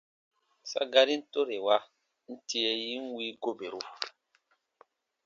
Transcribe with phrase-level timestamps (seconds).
[0.71, 1.77] Sa garin tore wa,
[2.29, 3.81] n tie yin wii goberu.